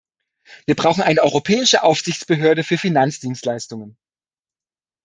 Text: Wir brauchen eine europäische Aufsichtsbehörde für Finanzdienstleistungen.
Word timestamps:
Wir 0.65 0.75
brauchen 0.75 1.03
eine 1.03 1.21
europäische 1.21 1.83
Aufsichtsbehörde 1.83 2.63
für 2.63 2.79
Finanzdienstleistungen. 2.79 3.97